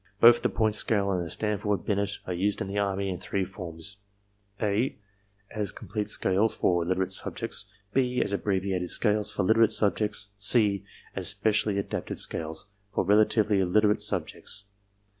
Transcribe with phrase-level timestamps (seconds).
[0.19, 3.45] Both the Point Scale and the Stanford Binet are used in the Army in three
[3.45, 3.97] forms:
[4.59, 4.97] (a)
[5.51, 10.83] as complete scales, for literate subjects, (b) as abbreviated scales, for literate subjects, (c)
[11.15, 14.63] as specially adapted scales, for relatively illiterate subjects.